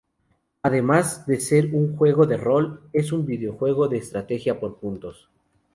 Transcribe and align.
Además 0.63 1.27
de 1.27 1.39
ser 1.39 1.75
un 1.75 1.95
juego 1.95 2.25
de 2.25 2.35
rol, 2.35 2.89
es 2.91 3.11
un 3.11 3.23
videojuego 3.23 3.87
de 3.87 3.97
estrategia 3.97 4.59
por 4.59 4.79
turnos. 4.79 5.29